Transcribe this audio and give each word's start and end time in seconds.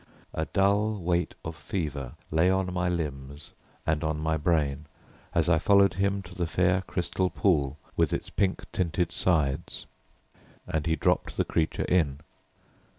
A 0.33 0.45
dull 0.45 0.95
weight 0.99 1.35
of 1.45 1.55
fever 1.55 2.13
lay 2.31 2.49
on 2.49 2.73
my 2.73 2.89
limbs 2.89 3.51
and 3.85 4.03
on 4.03 4.19
my 4.19 4.35
brain 4.35 4.85
as 5.35 5.47
I 5.47 5.59
followed 5.59 5.93
him 5.93 6.23
to 6.23 6.33
the 6.33 6.47
fair 6.47 6.81
crystal 6.81 7.29
pool 7.29 7.77
with 7.95 8.11
its 8.11 8.31
pink 8.31 8.63
tinted 8.71 9.11
sides; 9.11 9.85
and 10.65 10.87
he 10.87 10.95
dropped 10.95 11.37
the 11.37 11.45
creature 11.45 11.85
in. 11.85 12.21